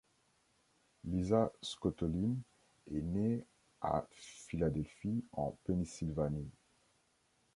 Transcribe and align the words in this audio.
Lisa 1.03 1.51
Scottoline 1.61 2.41
est 2.89 3.01
née 3.03 3.45
à 3.81 4.03
Philadelphie 4.09 5.23
en 5.33 5.55
Pennsylvanie. 5.65 6.49